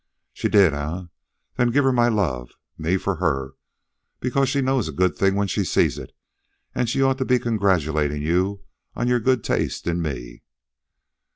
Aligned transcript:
"She 0.33 0.49
did, 0.49 0.73
eh? 0.73 1.03
Then 1.57 1.69
give 1.69 1.83
her 1.83 1.91
my 1.91 2.07
love. 2.07 2.53
Me 2.75 2.97
for 2.97 3.17
her, 3.17 3.53
because 4.19 4.49
she 4.49 4.59
knows 4.59 4.87
a 4.87 4.91
good 4.91 5.15
thing 5.15 5.35
when 5.35 5.47
she 5.47 5.63
sees 5.63 5.99
it, 5.99 6.11
an' 6.73 6.87
she 6.87 7.03
ought 7.03 7.19
to 7.19 7.23
be 7.25 7.37
congratulating 7.37 8.23
you 8.23 8.63
on 8.95 9.07
your 9.07 9.19
good 9.19 9.43
taste 9.43 9.85
in 9.85 10.01
me." 10.01 10.41